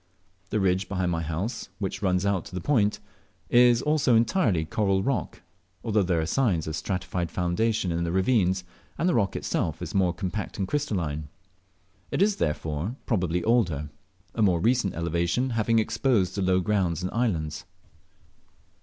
[0.49, 2.99] The ridge behind my house, which runs out to the point,
[3.51, 5.43] is also entirely coral rock,
[5.83, 8.63] although there are signs of a stratified foundation in the ravines,
[8.97, 11.27] and the rock itself is more compact and crystalline.
[12.09, 13.91] It is therefore, probably older,
[14.33, 17.65] a more recent elevation having exposed the low grounds and islands.